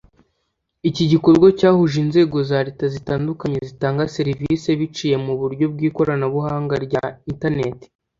Iki 0.89 1.03
gikorwa 1.11 1.47
cyahuje 1.59 1.95
inzego 2.03 2.37
za 2.49 2.59
Leta 2.65 2.85
zitandukanye 2.95 3.57
zitanga 3.69 4.03
serivisi 4.15 4.67
biciye 4.79 5.15
mu 5.25 5.33
buryo 5.39 5.65
bw’ikoramabuhanga 5.73 6.75
rya 6.85 7.05
internet 7.31 7.77